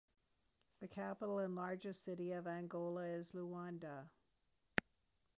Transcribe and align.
The 0.79 0.87
capital 0.87 1.37
and 1.37 1.53
largest 1.53 2.03
city 2.03 2.31
of 2.31 2.47
Angola 2.47 3.05
is 3.05 3.33
Luanda. 3.33 4.09